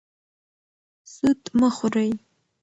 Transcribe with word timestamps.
سود 1.13 1.41
مه 1.59 1.69
خورئ. 1.75 2.11